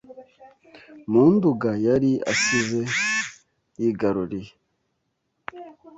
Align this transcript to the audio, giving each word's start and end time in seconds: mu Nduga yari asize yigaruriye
mu 1.11 1.23
Nduga 1.33 1.71
yari 1.87 2.11
asize 2.31 2.81
yigaruriye 3.79 4.51